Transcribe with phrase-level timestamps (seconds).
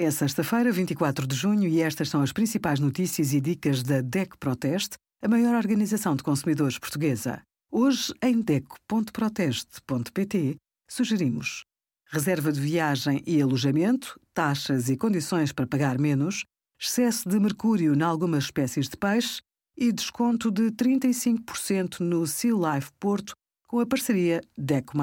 [0.00, 4.38] É sexta-feira, 24 de junho, e estas são as principais notícias e dicas da DEC
[4.38, 7.42] Proteste, a maior organização de consumidores portuguesa.
[7.68, 10.54] Hoje, em DEC.proteste.pt,
[10.88, 11.64] sugerimos
[12.06, 16.44] reserva de viagem e alojamento, taxas e condições para pagar menos,
[16.80, 19.40] excesso de mercúrio em algumas espécies de peixe
[19.76, 23.34] e desconto de 35% no Sea Life Porto
[23.66, 24.96] com a parceria DECO+.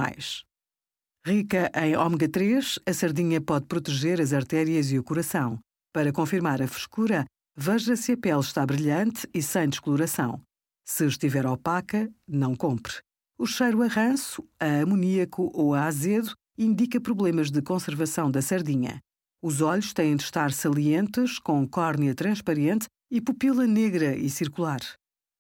[1.27, 5.57] Rica em ômega 3, a sardinha pode proteger as artérias e o coração.
[5.91, 7.25] Para confirmar a frescura,
[7.57, 10.39] veja se a pele está brilhante e sem descoloração.
[10.87, 12.93] Se estiver opaca, não compre.
[13.39, 18.99] O cheiro a ranço, a amoníaco ou a azedo indica problemas de conservação da sardinha.
[19.41, 24.79] Os olhos têm de estar salientes, com córnea transparente e pupila negra e circular.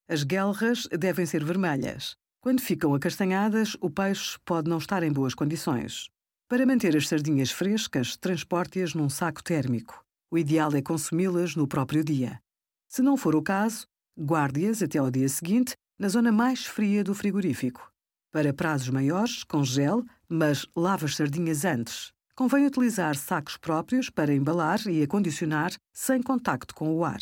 [0.09, 2.15] As guelras devem ser vermelhas.
[2.45, 6.11] Quando ficam acastanhadas, o peixe pode não estar em boas condições.
[6.47, 10.05] Para manter as sardinhas frescas, transporte-as num saco térmico.
[10.29, 12.39] O ideal é consumi-las no próprio dia.
[12.87, 17.15] Se não for o caso, guarde-as até ao dia seguinte na zona mais fria do
[17.15, 17.91] frigorífico.
[18.31, 22.13] Para prazos maiores, congele, mas lave as sardinhas antes.
[22.35, 27.21] Convém utilizar sacos próprios para embalar e acondicionar sem contacto com o ar.